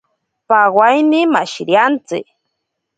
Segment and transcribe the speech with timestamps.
[0.47, 2.17] Pawaine mashiriantsi.